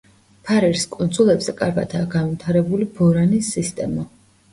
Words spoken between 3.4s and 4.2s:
სისტემა.